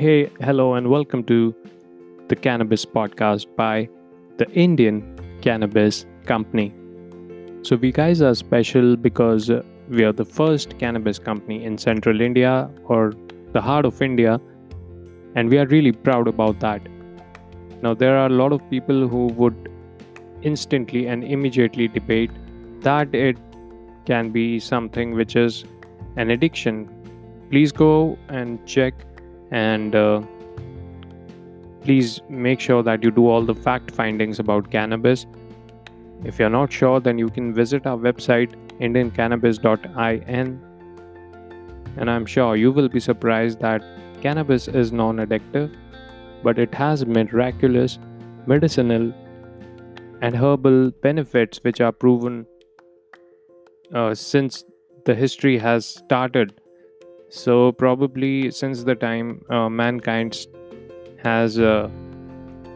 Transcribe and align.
Hey, 0.00 0.30
hello, 0.40 0.76
and 0.76 0.88
welcome 0.88 1.22
to 1.24 1.54
the 2.28 2.34
Cannabis 2.34 2.86
Podcast 2.86 3.46
by 3.54 3.86
the 4.38 4.50
Indian 4.52 5.02
Cannabis 5.42 6.06
Company. 6.24 6.72
So, 7.60 7.76
we 7.76 7.92
guys 7.92 8.22
are 8.22 8.34
special 8.34 8.96
because 8.96 9.50
we 9.90 10.04
are 10.04 10.12
the 10.14 10.24
first 10.24 10.78
cannabis 10.78 11.18
company 11.18 11.62
in 11.62 11.76
central 11.76 12.22
India 12.22 12.70
or 12.84 13.12
the 13.52 13.60
heart 13.60 13.84
of 13.84 14.00
India, 14.00 14.40
and 15.34 15.50
we 15.50 15.58
are 15.58 15.66
really 15.66 15.92
proud 15.92 16.28
about 16.28 16.60
that. 16.60 16.80
Now, 17.82 17.92
there 17.92 18.16
are 18.16 18.28
a 18.28 18.36
lot 18.42 18.54
of 18.54 18.70
people 18.70 19.06
who 19.06 19.26
would 19.42 19.70
instantly 20.40 21.08
and 21.08 21.22
immediately 21.22 21.88
debate 21.88 22.30
that 22.80 23.14
it 23.14 23.36
can 24.06 24.30
be 24.30 24.60
something 24.60 25.14
which 25.14 25.36
is 25.36 25.66
an 26.16 26.30
addiction. 26.30 26.88
Please 27.50 27.70
go 27.70 28.16
and 28.30 28.66
check 28.66 28.94
and 29.50 29.94
uh, 29.94 30.22
please 31.82 32.20
make 32.28 32.60
sure 32.60 32.82
that 32.82 33.02
you 33.02 33.10
do 33.10 33.28
all 33.28 33.42
the 33.42 33.54
fact 33.54 33.90
findings 33.90 34.38
about 34.38 34.70
cannabis. 34.70 35.26
If 36.24 36.38
you're 36.38 36.50
not 36.50 36.72
sure, 36.72 37.00
then 37.00 37.18
you 37.18 37.28
can 37.28 37.54
visit 37.54 37.86
our 37.86 37.96
website 37.96 38.54
indiancannabis.in 38.80 40.60
and 41.96 42.10
I'm 42.10 42.26
sure 42.26 42.56
you 42.56 42.72
will 42.72 42.88
be 42.88 43.00
surprised 43.00 43.60
that 43.60 43.82
cannabis 44.22 44.68
is 44.68 44.92
non 44.92 45.16
addictive, 45.16 45.74
but 46.42 46.58
it 46.58 46.74
has 46.74 47.04
miraculous 47.06 47.98
medicinal 48.46 49.12
and 50.22 50.36
herbal 50.36 50.90
benefits 51.02 51.58
which 51.62 51.80
are 51.80 51.92
proven 51.92 52.46
uh, 53.94 54.14
since 54.14 54.64
the 55.04 55.14
history 55.14 55.58
has 55.58 55.86
started 55.86 56.60
so, 57.30 57.70
probably 57.70 58.50
since 58.50 58.82
the 58.82 58.96
time 58.96 59.44
uh, 59.50 59.68
mankind 59.68 60.46
has 61.22 61.60
uh, 61.60 61.88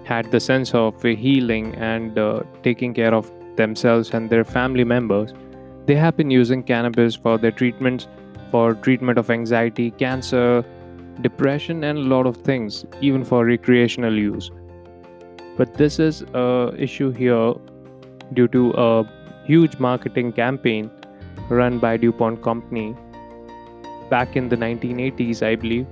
had 0.04 0.30
the 0.30 0.38
sense 0.38 0.72
of 0.74 1.02
healing 1.02 1.74
and 1.74 2.16
uh, 2.16 2.42
taking 2.62 2.94
care 2.94 3.12
of 3.12 3.32
themselves 3.56 4.10
and 4.10 4.30
their 4.30 4.44
family 4.44 4.84
members, 4.84 5.34
they 5.86 5.96
have 5.96 6.16
been 6.16 6.30
using 6.30 6.62
cannabis 6.62 7.16
for 7.16 7.36
their 7.36 7.50
treatments, 7.50 8.06
for 8.52 8.74
treatment 8.74 9.18
of 9.18 9.28
anxiety, 9.28 9.90
cancer, 9.90 10.64
depression, 11.20 11.82
and 11.82 11.98
a 11.98 12.02
lot 12.02 12.24
of 12.24 12.36
things, 12.36 12.86
even 13.00 13.24
for 13.24 13.44
recreational 13.44 14.16
use. 14.16 14.52
But 15.56 15.74
this 15.74 15.98
is 15.98 16.22
a 16.32 16.72
issue 16.78 17.10
here 17.10 17.54
due 18.34 18.48
to 18.48 18.72
a 18.76 19.42
huge 19.46 19.78
marketing 19.78 20.32
campaign 20.32 20.92
run 21.48 21.80
by 21.80 21.96
DuPont 21.96 22.42
Company 22.42 22.96
back 24.10 24.36
in 24.36 24.48
the 24.48 24.56
1980s, 24.56 25.42
I 25.42 25.56
believe, 25.56 25.86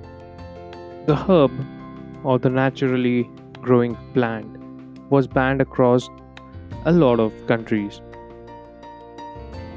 the 1.06 1.16
herb 1.16 1.50
or 2.24 2.38
the 2.38 2.50
naturally 2.50 3.28
growing 3.60 3.96
plant 4.14 4.46
was 5.10 5.26
banned 5.26 5.60
across 5.60 6.08
a 6.84 6.92
lot 6.92 7.20
of 7.20 7.32
countries. 7.46 8.00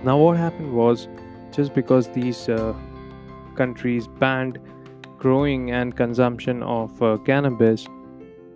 Now, 0.04 0.18
what 0.18 0.38
happened 0.38 0.74
was 0.74 1.08
just 1.52 1.74
because 1.74 2.10
these 2.10 2.48
uh, 2.50 2.74
countries 3.56 4.08
banned 4.20 4.60
growing 5.18 5.72
and 5.72 5.96
consumption 5.96 6.62
of 6.62 7.02
uh, 7.02 7.18
cannabis, 7.26 7.88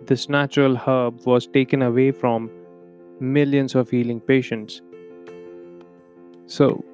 this 0.06 0.28
natural 0.28 0.76
herb 0.76 1.26
was 1.26 1.46
taken 1.46 1.82
away 1.82 2.12
from 2.12 2.50
millions 3.18 3.74
of 3.74 3.90
healing 3.90 4.20
patients. 4.20 4.80
So, 6.46 6.84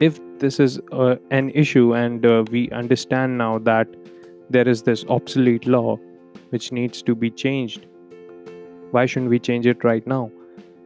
if 0.00 0.20
this 0.42 0.58
is 0.58 0.80
uh, 0.90 1.14
an 1.30 1.50
issue 1.50 1.94
and 1.94 2.26
uh, 2.26 2.44
we 2.50 2.68
understand 2.70 3.38
now 3.38 3.58
that 3.58 3.86
there 4.50 4.68
is 4.68 4.82
this 4.82 5.04
obsolete 5.08 5.66
law 5.66 5.96
which 6.50 6.72
needs 6.72 7.02
to 7.02 7.14
be 7.14 7.30
changed. 7.30 7.86
Why 8.90 9.06
shouldn't 9.06 9.30
we 9.30 9.38
change 9.38 9.66
it 9.66 9.84
right 9.84 10.04
now? 10.06 10.30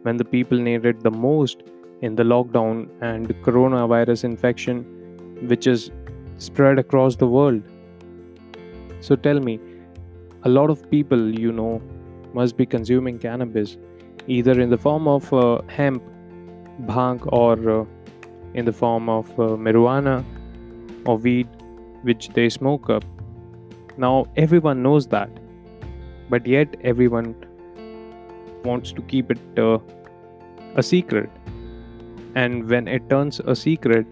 When 0.03 0.19
the 0.19 0.27
people 0.27 0.59
need 0.59 0.85
it 0.85 1.01
the 1.03 1.11
most 1.11 1.63
in 2.03 2.17
the 2.17 2.23
lockdown 2.23 2.89
and 3.01 3.29
coronavirus 3.47 4.25
infection 4.25 4.85
which 5.55 5.67
is 5.67 5.91
spread 6.37 6.79
across 6.79 7.17
the 7.17 7.27
world. 7.27 7.63
So 9.01 9.17
tell 9.17 9.41
me 9.41 9.59
a 10.45 10.51
lot 10.51 10.69
of 10.69 10.89
people 10.91 11.39
you 11.47 11.51
know 11.51 11.81
must 12.35 12.59
be 12.59 12.67
consuming 12.67 13.19
cannabis 13.19 13.79
either 14.27 14.61
in 14.61 14.69
the 14.69 14.77
form 14.87 15.09
of 15.09 15.33
uh, 15.33 15.61
hemp 15.67 16.03
bhang 16.91 17.21
or 17.33 17.81
uh, 17.81 17.85
in 18.57 18.65
the 18.65 18.73
form 18.73 19.09
of 19.09 19.29
uh, 19.39 19.49
marijuana 19.67 20.25
or 21.05 21.17
weed 21.19 21.49
which 22.03 22.29
they 22.31 22.49
smoke 22.49 22.91
up. 22.91 23.05
Now, 23.97 24.27
everyone 24.37 24.83
knows 24.83 25.07
that, 25.09 25.31
but 26.31 26.47
yet 26.47 26.77
everyone 26.83 27.35
wants 28.65 28.93
to 28.93 29.03
keep 29.03 29.31
it 29.31 29.59
uh, 29.59 29.79
a 30.75 30.83
secret. 30.83 31.31
And 32.35 32.69
when 32.69 32.89
it 32.89 33.09
turns 33.09 33.41
a 33.41 33.57
secret, 33.57 34.07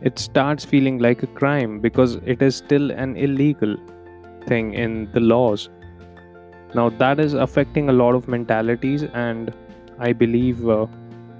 it 0.00 0.18
starts 0.18 0.64
feeling 0.64 0.98
like 0.98 1.22
a 1.22 1.26
crime 1.26 1.80
because 1.80 2.14
it 2.24 2.40
is 2.40 2.56
still 2.56 2.90
an 2.90 3.16
illegal 3.16 3.76
thing 4.46 4.72
in 4.74 5.10
the 5.12 5.20
laws. 5.20 5.68
Now, 6.74 6.88
that 6.88 7.20
is 7.20 7.34
affecting 7.34 7.88
a 7.88 7.92
lot 7.92 8.14
of 8.14 8.28
mentalities, 8.28 9.02
and 9.02 9.52
I 9.98 10.12
believe 10.12 10.66
uh, 10.68 10.86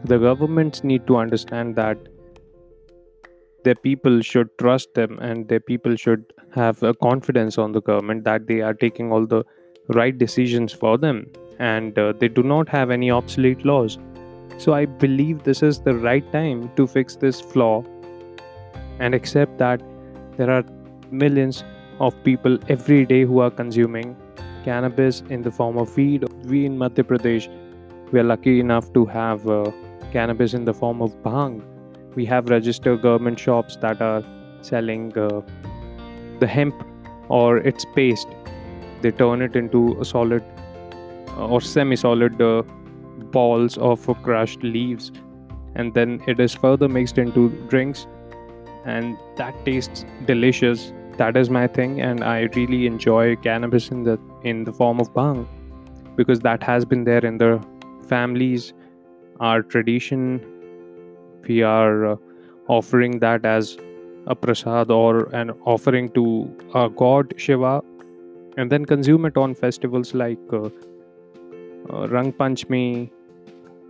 the 0.04 0.18
governments 0.18 0.82
need 0.82 1.06
to 1.06 1.16
understand 1.16 1.76
that 1.76 1.98
their 3.64 3.74
people 3.74 4.22
should 4.22 4.48
trust 4.58 4.94
them 4.94 5.18
and 5.20 5.48
their 5.48 5.60
people 5.60 5.94
should 5.96 6.24
have 6.54 6.82
a 6.82 6.94
confidence 6.94 7.58
on 7.58 7.72
the 7.72 7.82
government 7.82 8.24
that 8.24 8.46
they 8.46 8.60
are 8.60 8.72
taking 8.72 9.12
all 9.12 9.26
the 9.26 9.44
right 9.88 10.16
decisions 10.18 10.72
for 10.72 10.96
them 10.96 11.26
and 11.58 11.98
uh, 11.98 12.12
they 12.18 12.28
do 12.28 12.42
not 12.42 12.68
have 12.68 12.90
any 12.90 13.10
obsolete 13.10 13.64
laws. 13.64 13.98
So 14.58 14.72
i 14.72 14.84
believe 14.84 15.42
this 15.42 15.62
is 15.62 15.80
the 15.80 15.94
right 15.94 16.32
time 16.32 16.70
to 16.76 16.86
fix 16.86 17.16
this 17.16 17.40
flaw 17.40 17.84
and 18.98 19.14
accept 19.14 19.58
that 19.58 19.82
there 20.36 20.50
are 20.50 20.64
millions 21.10 21.64
of 21.98 22.14
people 22.24 22.58
every 22.68 23.04
day 23.04 23.24
who 23.24 23.40
are 23.40 23.50
consuming 23.50 24.16
cannabis 24.64 25.22
in 25.28 25.42
the 25.42 25.50
form 25.50 25.78
of 25.78 25.96
weed. 25.96 26.24
We 26.44 26.64
in 26.66 26.78
madhya 26.78 27.04
pradesh 27.04 27.48
we 28.12 28.20
are 28.20 28.24
lucky 28.24 28.58
enough 28.60 28.92
to 28.94 29.04
have 29.06 29.46
uh, 29.48 29.70
cannabis 30.10 30.54
in 30.54 30.64
the 30.64 30.74
form 30.74 31.02
of 31.02 31.14
bhang. 31.22 31.62
We 32.14 32.24
have 32.26 32.48
registered 32.50 33.02
government 33.02 33.38
shops 33.38 33.76
that 33.76 34.02
are 34.02 34.22
selling 34.60 35.16
uh, 35.16 35.40
the 36.40 36.46
hemp 36.46 36.74
or 37.28 37.58
its 37.58 37.86
paste. 37.94 38.28
They 39.02 39.10
turn 39.10 39.42
it 39.42 39.56
into 39.56 39.98
a 40.00 40.04
solid 40.04 40.42
uh, 41.36 41.46
or 41.46 41.60
semi 41.60 41.96
solid 41.96 42.40
uh, 42.42 42.62
balls 43.32 43.78
of 43.78 44.06
crushed 44.22 44.62
leaves, 44.62 45.12
and 45.74 45.94
then 45.94 46.22
it 46.26 46.40
is 46.40 46.54
further 46.54 46.88
mixed 46.88 47.18
into 47.18 47.48
drinks, 47.68 48.06
and 48.84 49.16
that 49.36 49.64
tastes 49.64 50.04
delicious. 50.26 50.92
That 51.16 51.36
is 51.36 51.50
my 51.50 51.66
thing, 51.66 52.00
and 52.00 52.24
I 52.24 52.40
really 52.56 52.86
enjoy 52.86 53.36
cannabis 53.36 53.90
in 53.90 54.04
the 54.04 54.18
in 54.42 54.64
the 54.64 54.72
form 54.72 55.00
of 55.00 55.12
bhang 55.14 55.46
because 56.16 56.40
that 56.40 56.62
has 56.62 56.84
been 56.84 57.04
there 57.04 57.24
in 57.24 57.38
the 57.38 57.50
families 58.08 58.72
our 59.40 59.62
tradition 59.62 60.40
we 61.48 61.62
are 61.62 62.06
uh, 62.12 62.16
offering 62.68 63.18
that 63.18 63.44
as 63.44 63.76
a 64.26 64.34
prasad 64.34 64.90
or 64.90 65.34
an 65.34 65.50
offering 65.74 66.08
to 66.10 66.24
our 66.74 66.88
god 66.88 67.34
shiva 67.36 67.74
and 68.56 68.70
then 68.70 68.84
consume 68.84 69.24
it 69.24 69.36
on 69.36 69.54
festivals 69.54 70.14
like 70.14 70.52
uh, 70.52 70.68
uh, 71.92 72.06
rang 72.08 72.32
panchami 72.32 73.10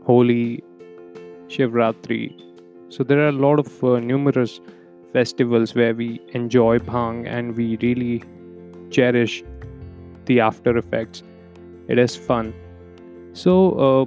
holi 0.06 0.62
shivratri. 1.48 2.22
So 2.88 3.04
there 3.04 3.20
are 3.24 3.28
a 3.28 3.40
lot 3.46 3.58
of 3.58 3.84
uh, 3.84 3.98
numerous 4.00 4.60
festivals 5.12 5.74
where 5.74 5.94
we 5.94 6.20
enjoy 6.32 6.78
bhang 6.78 7.26
and 7.26 7.56
we 7.56 7.76
really 7.82 8.22
cherish 8.90 9.42
the 10.26 10.40
after 10.40 10.76
effects. 10.76 11.22
It 11.88 11.98
is 11.98 12.16
fun. 12.16 12.54
So 13.32 13.54
uh, 13.72 14.04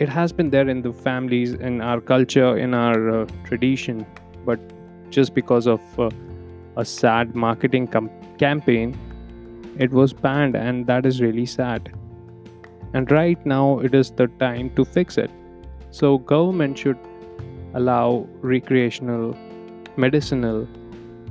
it 0.00 0.08
has 0.08 0.32
been 0.32 0.50
there 0.50 0.68
in 0.68 0.82
the 0.82 0.92
families 0.92 1.52
in 1.52 1.80
our 1.80 2.00
culture 2.00 2.56
in 2.56 2.74
our 2.74 3.10
uh, 3.10 3.26
tradition 3.44 4.06
but 4.44 4.58
just 5.10 5.34
because 5.34 5.66
of 5.66 6.00
uh, 6.00 6.10
a 6.76 6.84
sad 6.84 7.34
marketing 7.34 7.86
com- 7.86 8.10
campaign 8.38 8.98
it 9.78 9.90
was 9.92 10.12
banned 10.12 10.56
and 10.56 10.86
that 10.86 11.06
is 11.06 11.20
really 11.20 11.46
sad. 11.46 11.92
And 12.92 13.10
right 13.10 13.44
now 13.46 13.78
it 13.78 13.94
is 13.94 14.10
the 14.10 14.26
time 14.38 14.70
to 14.74 14.84
fix 14.84 15.16
it. 15.16 15.30
So 15.90 16.18
government 16.18 16.78
should 16.78 16.98
allow 17.74 18.26
recreational 18.40 19.36
medicinal 19.96 20.66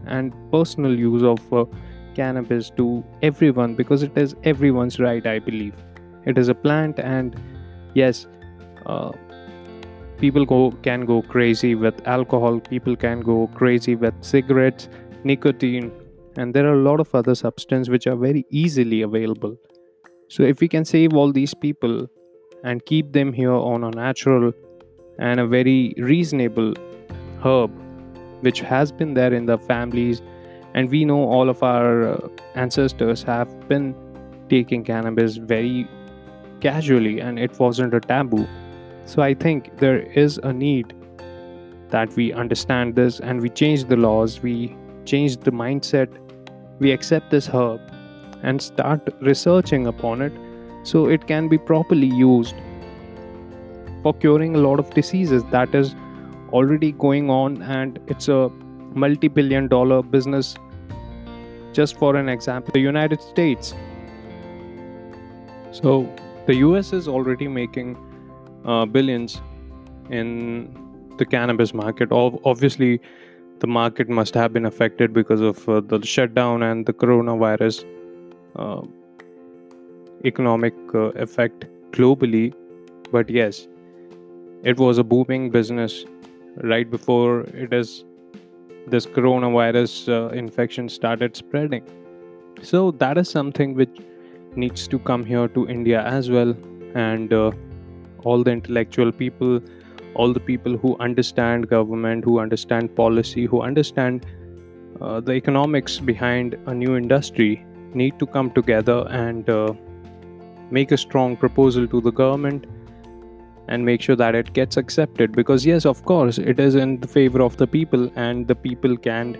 and 0.05 0.33
personal 0.51 0.97
use 0.97 1.23
of 1.23 1.53
uh, 1.53 1.65
cannabis 2.15 2.69
to 2.71 3.03
everyone 3.21 3.75
because 3.75 4.03
it 4.03 4.17
is 4.17 4.35
everyone's 4.43 4.99
right 4.99 5.25
i 5.27 5.39
believe. 5.39 5.75
It 6.25 6.37
is 6.37 6.49
a 6.49 6.55
plant 6.55 6.99
and 6.99 7.35
yes 7.93 8.25
uh, 8.85 9.11
people 10.17 10.45
go 10.45 10.71
can 10.83 11.05
go 11.05 11.21
crazy 11.21 11.75
with 11.75 12.05
alcohol 12.07 12.59
people 12.59 12.95
can 12.95 13.21
go 13.21 13.47
crazy 13.55 13.95
with 13.95 14.13
cigarettes 14.21 14.89
nicotine 15.23 15.91
and 16.37 16.53
there 16.53 16.67
are 16.67 16.73
a 16.73 16.83
lot 16.83 16.99
of 16.99 17.13
other 17.13 17.35
substances 17.35 17.89
which 17.89 18.07
are 18.07 18.15
very 18.15 18.45
easily 18.49 19.01
available. 19.01 19.57
So 20.29 20.43
if 20.43 20.61
we 20.61 20.67
can 20.67 20.85
save 20.85 21.13
all 21.13 21.31
these 21.31 21.53
people 21.53 22.07
and 22.63 22.85
keep 22.85 23.11
them 23.13 23.33
here 23.33 23.51
on 23.51 23.83
a 23.83 23.91
natural 23.91 24.53
and 25.17 25.39
a 25.39 25.47
very 25.47 25.93
reasonable 25.97 26.73
herb 27.43 27.71
which 28.41 28.61
has 28.61 28.91
been 28.91 29.13
there 29.15 29.33
in 29.33 29.45
the 29.45 29.57
families 29.57 30.21
and 30.73 30.89
we 30.89 31.03
know 31.03 31.23
all 31.23 31.49
of 31.49 31.61
our 31.63 32.09
uh, 32.09 32.27
ancestors 32.55 33.23
have 33.23 33.49
been 33.67 33.95
taking 34.49 34.83
cannabis 34.83 35.35
very 35.35 35.87
casually 36.61 37.19
and 37.19 37.39
it 37.39 37.57
wasn't 37.59 37.93
a 37.93 37.99
taboo 37.99 38.47
so 39.05 39.21
i 39.21 39.33
think 39.33 39.77
there 39.77 39.99
is 40.23 40.37
a 40.43 40.53
need 40.53 40.93
that 41.89 42.15
we 42.15 42.31
understand 42.33 42.95
this 42.95 43.19
and 43.19 43.41
we 43.41 43.49
change 43.49 43.85
the 43.85 43.95
laws 43.95 44.41
we 44.41 44.75
change 45.05 45.37
the 45.37 45.51
mindset 45.51 46.07
we 46.79 46.91
accept 46.91 47.31
this 47.31 47.47
herb 47.47 47.81
and 48.43 48.61
start 48.61 49.01
researching 49.21 49.87
upon 49.87 50.21
it 50.21 50.33
so 50.83 51.07
it 51.07 51.27
can 51.27 51.47
be 51.47 51.57
properly 51.57 52.07
used 52.07 52.55
for 54.03 54.13
curing 54.13 54.55
a 54.55 54.59
lot 54.59 54.79
of 54.79 54.89
diseases 54.91 55.43
that 55.51 55.73
is 55.75 55.95
already 56.51 56.91
going 56.93 57.29
on 57.29 57.61
and 57.61 57.99
it's 58.07 58.27
a 58.27 58.49
multi-billion 58.93 59.67
dollar 59.67 60.01
business. 60.01 60.55
Just 61.73 61.97
for 61.97 62.15
an 62.15 62.29
example 62.29 62.71
the 62.73 62.79
united 62.79 63.21
states. 63.21 63.73
So 65.71 66.09
the 66.47 66.55
us 66.55 66.93
is 66.93 67.07
already 67.07 67.47
making 67.47 67.97
uh, 68.65 68.85
billions 68.85 69.41
in 70.09 70.75
the 71.17 71.25
cannabis 71.25 71.73
market. 71.73 72.11
Obviously 72.11 73.01
the 73.59 73.67
market 73.67 74.09
must 74.09 74.33
have 74.33 74.53
been 74.53 74.65
affected 74.65 75.13
because 75.13 75.41
of 75.41 75.67
uh, 75.67 75.81
the 75.81 76.05
shutdown 76.05 76.63
and 76.63 76.85
the 76.85 76.93
coronavirus 76.93 77.85
uh, 78.55 78.81
economic 80.25 80.73
uh, 80.93 81.11
effect 81.25 81.65
globally. 81.91 82.53
But 83.11 83.29
yes 83.29 83.67
it 84.63 84.77
was 84.77 84.97
a 84.97 85.03
booming 85.03 85.49
business 85.49 86.05
right 86.57 86.89
before 86.89 87.41
it 87.53 87.73
is 87.73 88.03
this 88.87 89.05
coronavirus 89.05 90.09
uh, 90.09 90.33
infection 90.33 90.89
started 90.89 91.35
spreading. 91.35 91.83
So 92.61 92.91
that 92.91 93.17
is 93.17 93.29
something 93.29 93.75
which 93.75 93.99
needs 94.55 94.87
to 94.87 94.99
come 94.99 95.23
here 95.23 95.47
to 95.47 95.67
india 95.69 96.03
as 96.03 96.29
well. 96.29 96.55
And 96.95 97.31
uh, 97.31 97.51
all 98.23 98.43
the 98.43 98.51
intellectual 98.51 99.11
people 99.11 99.61
all 100.15 100.33
the 100.33 100.39
people 100.39 100.77
who 100.77 100.97
understand 100.99 101.69
government 101.69 102.23
who 102.23 102.39
understand 102.39 102.95
policy 102.95 103.45
who 103.45 103.61
understand 103.61 104.25
uh, 105.01 105.19
the 105.19 105.33
economics 105.33 105.99
behind 105.99 106.57
a 106.65 106.73
new 106.73 106.95
industry 106.97 107.65
need 107.93 108.17
to 108.19 108.25
come 108.25 108.51
together 108.51 109.07
and 109.09 109.49
uh, 109.49 109.73
make 110.71 110.91
a 110.91 110.97
strong 110.97 111.35
proposal 111.35 111.87
to 111.87 112.01
the 112.01 112.11
government 112.11 112.65
and 113.67 113.85
make 113.85 114.01
sure 114.01 114.15
that 114.15 114.35
it 114.35 114.51
gets 114.53 114.77
accepted. 114.77 115.31
Because 115.31 115.65
yes 115.65 115.85
of 115.85 116.03
course 116.03 116.37
it 116.37 116.59
is 116.59 116.75
in 116.75 116.99
the 116.99 117.07
favor 117.07 117.41
of 117.41 117.57
the 117.57 117.67
people 117.67 118.11
and 118.15 118.47
the 118.47 118.55
people 118.55 118.97
can 118.97 119.37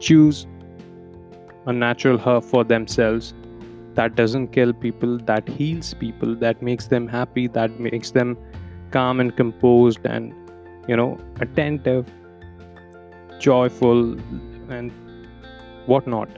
choose 0.00 0.46
a 1.66 1.72
natural 1.72 2.18
herb 2.18 2.44
for 2.44 2.64
themselves 2.64 3.34
that 3.98 4.14
doesn't 4.14 4.48
kill 4.56 4.72
people 4.72 5.18
that 5.30 5.48
heals 5.48 5.94
people 6.02 6.34
that 6.46 6.62
makes 6.68 6.86
them 6.94 7.08
happy 7.08 7.46
that 7.58 7.80
makes 7.88 8.12
them 8.18 8.36
calm 8.96 9.20
and 9.20 9.36
composed 9.36 10.06
and 10.06 10.34
you 10.88 10.96
know 10.96 11.10
attentive 11.40 12.12
joyful 13.38 14.16
and 14.68 14.92
whatnot. 15.86 16.28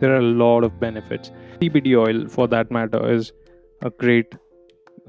There 0.00 0.12
are 0.12 0.18
a 0.18 0.32
lot 0.44 0.62
of 0.62 0.78
benefits. 0.78 1.30
Cbd 1.60 1.96
oil 1.98 2.28
for 2.28 2.46
that 2.48 2.70
matter 2.70 3.10
is 3.10 3.32
a 3.82 3.90
great 3.90 4.34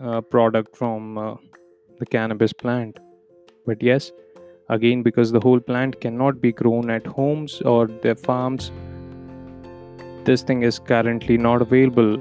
uh, 0.02 0.22
product 0.22 0.76
from 0.76 1.18
uh, 1.18 1.36
the 2.00 2.06
cannabis 2.06 2.54
plant. 2.54 3.00
But 3.66 3.84
yes 3.84 4.12
again 4.70 5.02
because 5.04 5.32
the 5.32 5.40
whole 5.40 5.60
plant 5.60 6.00
cannot 6.02 6.42
be 6.42 6.52
grown 6.52 6.90
at 6.90 7.06
homes 7.06 7.62
or 7.62 7.88
their 7.88 8.16
farms 8.16 8.72
this 10.28 10.42
thing 10.42 10.64
is 10.70 10.80
currently 10.92 11.38
not 11.38 11.62
available 11.66 12.18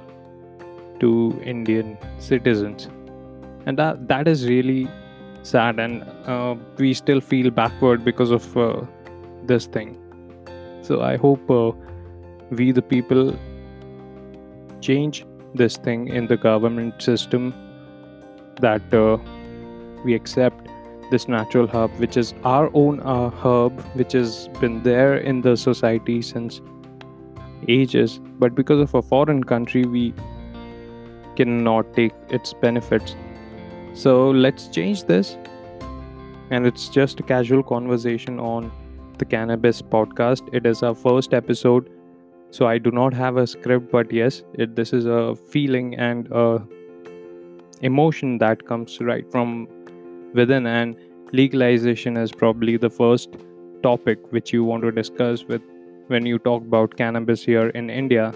to 1.01 1.11
indian 1.55 1.97
citizens. 2.19 2.89
And 3.67 3.79
that 3.79 4.07
that 4.09 4.29
is 4.29 4.47
really 4.49 4.89
sad 5.43 5.81
and 5.85 6.05
uh, 6.35 6.55
we 6.79 6.93
still 6.95 7.21
feel 7.21 7.51
backward 7.51 8.05
because 8.05 8.31
of 8.31 8.57
uh, 8.57 8.85
this 9.53 9.67
thing. 9.67 9.97
So 10.83 11.01
i 11.03 11.17
hope 11.17 11.51
uh, 11.51 11.73
we 12.51 12.71
the 12.79 12.83
people 12.95 13.35
change 14.81 15.25
this 15.63 15.77
thing 15.89 16.07
in 16.21 16.29
the 16.33 16.37
government 16.37 17.03
system 17.03 17.53
that 18.61 18.95
uh, 18.95 19.19
we 20.05 20.15
accept 20.15 20.69
this 21.11 21.29
natural 21.29 21.67
herb 21.67 21.91
which 22.05 22.17
is 22.17 22.35
our 22.45 22.71
own 22.75 23.01
uh, 23.01 23.31
herb 23.43 23.81
which 24.01 24.13
has 24.13 24.49
been 24.61 24.83
there 24.83 25.17
in 25.17 25.41
the 25.41 25.57
society 25.57 26.21
since 26.23 26.61
ages 27.69 28.21
but 28.39 28.55
because 28.55 28.81
of 28.81 28.95
a 28.95 29.03
foreign 29.03 29.43
country 29.43 29.85
we 29.85 30.13
cannot 31.37 31.93
take 31.95 32.13
its 32.31 32.55
benefits. 32.55 33.15
So 33.93 34.31
let's 34.31 34.69
change 34.69 35.05
this. 35.05 35.37
And 36.51 36.67
it's 36.67 36.89
just 36.89 37.21
a 37.21 37.23
casual 37.23 37.63
conversation 37.63 38.39
on 38.41 38.73
the 39.19 39.25
cannabis 39.25 39.83
podcast. 39.83 40.49
It 40.53 40.67
is 40.67 40.83
our 40.83 40.95
first 40.95 41.35
episode. 41.35 41.91
So 42.51 42.67
i 42.67 42.79
do 42.79 42.91
not 42.91 43.13
have 43.13 43.37
a 43.37 43.47
script 43.47 43.91
but 43.91 44.13
yes 44.13 44.43
it, 44.55 44.77
this 44.77 44.93
is 44.93 45.05
a 45.05 45.35
feeling 45.35 45.97
and 45.97 46.29
a 46.31 46.63
emotion 47.83 48.39
that 48.39 48.65
comes 48.67 49.01
right 49.01 49.31
from 49.31 49.67
within. 50.33 50.67
And 50.67 50.97
legalization 51.33 52.17
is 52.17 52.33
probably 52.33 52.77
the 52.77 52.89
first 52.89 53.37
topic 53.83 54.19
which 54.31 54.53
you 54.53 54.65
want 54.65 54.85
to 54.85 54.93
discuss 54.93 55.45
with 55.45 55.61
when 56.09 56.27
you 56.27 56.39
talk 56.39 56.63
about 56.63 56.97
cannabis 56.97 57.45
here 57.45 57.69
in 57.69 57.91
india. 57.91 58.33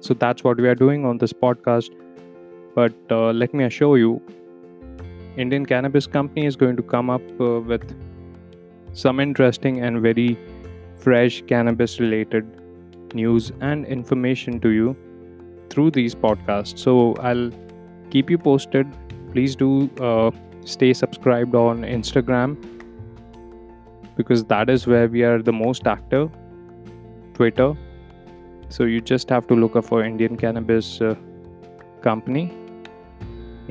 So 0.00 0.14
that's 0.14 0.44
what 0.44 0.58
we 0.58 0.68
are 0.68 0.74
doing 0.74 1.04
on 1.04 1.18
this 1.18 1.32
podcast. 1.32 1.90
But 2.74 2.92
uh, 3.10 3.32
let 3.32 3.54
me 3.54 3.64
assure 3.64 3.98
you 3.98 4.20
indian 5.36 5.66
cannabis 5.66 6.06
company 6.06 6.46
is 6.46 6.56
going 6.56 6.76
to 6.76 6.82
come 6.82 7.10
up 7.10 7.40
uh, 7.40 7.60
with 7.72 7.84
some 8.92 9.20
interesting 9.20 9.80
and 9.88 10.02
very 10.02 10.38
fresh 10.96 11.42
cannabis 11.52 12.00
related 12.00 12.46
news 13.14 13.52
and 13.60 13.86
information 13.86 14.58
to 14.60 14.70
you 14.70 14.96
through 15.70 15.90
these 15.90 16.14
podcasts. 16.14 16.78
So 16.78 17.14
i'll 17.20 17.50
keep 18.10 18.30
you 18.30 18.38
posted. 18.38 18.86
Please 19.32 19.54
do 19.54 19.90
uh, 20.00 20.30
stay 20.64 20.92
subscribed 20.92 21.54
on 21.54 21.82
instagram 21.82 22.56
because 24.16 24.44
that 24.44 24.68
is 24.68 24.86
where 24.86 25.08
we 25.08 25.22
are 25.22 25.40
the 25.40 25.52
most 25.52 25.86
active 25.86 26.30
twitter 27.40 27.68
so 28.76 28.84
you 28.92 29.00
just 29.10 29.34
have 29.36 29.46
to 29.52 29.58
look 29.64 29.76
up 29.80 29.84
for 29.90 30.02
indian 30.04 30.36
cannabis 30.44 30.90
uh, 31.00 31.14
company 32.08 32.44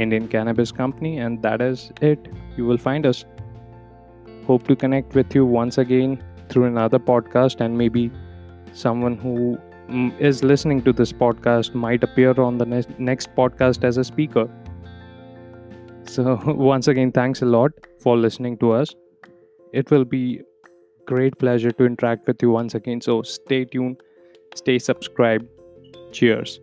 indian 0.05 0.27
cannabis 0.35 0.71
company 0.81 1.17
and 1.17 1.41
that 1.41 1.61
is 1.69 1.91
it 2.11 2.31
you 2.57 2.65
will 2.65 2.81
find 2.87 3.05
us 3.11 3.25
hope 4.47 4.67
to 4.67 4.75
connect 4.75 5.15
with 5.21 5.35
you 5.35 5.45
once 5.45 5.77
again 5.77 6.17
through 6.49 6.65
another 6.65 6.99
podcast 6.99 7.65
and 7.65 7.77
maybe 7.77 8.09
someone 8.73 9.17
who 9.17 9.57
is 10.19 10.43
listening 10.43 10.81
to 10.83 10.93
this 10.93 11.11
podcast 11.13 11.73
might 11.73 12.03
appear 12.03 12.39
on 12.39 12.57
the 12.57 12.65
ne- 12.65 12.95
next 12.97 13.33
podcast 13.35 13.83
as 13.83 13.97
a 13.97 14.03
speaker. 14.03 14.49
So, 16.05 16.39
once 16.45 16.87
again, 16.87 17.11
thanks 17.11 17.41
a 17.41 17.45
lot 17.45 17.71
for 17.99 18.17
listening 18.17 18.57
to 18.59 18.71
us. 18.71 18.93
It 19.73 19.91
will 19.91 20.05
be 20.05 20.41
great 21.07 21.37
pleasure 21.39 21.71
to 21.71 21.85
interact 21.85 22.27
with 22.27 22.41
you 22.41 22.51
once 22.51 22.75
again. 22.75 23.01
So, 23.01 23.21
stay 23.23 23.65
tuned, 23.65 24.01
stay 24.55 24.77
subscribed. 24.79 25.47
Cheers. 26.11 26.59